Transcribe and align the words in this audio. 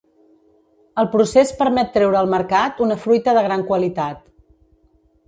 El 1.01 1.09
procés 1.15 1.51
permet 1.59 1.91
treure 1.97 2.19
al 2.21 2.31
mercat 2.31 2.81
una 2.87 2.97
fruita 3.05 3.37
de 3.39 3.45
gran 3.49 3.67
qualitat. 3.69 4.25